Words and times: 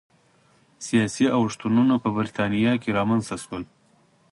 سیاسي 0.87 1.25
اوښتونونه 1.37 1.93
په 2.03 2.09
برېټانیا 2.17 2.73
کې 2.81 2.95
رامنځته 2.97 3.35
شول. 3.43 3.63